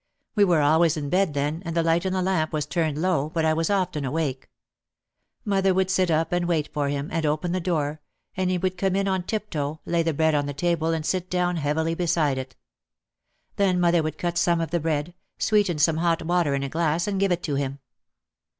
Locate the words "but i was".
3.29-3.69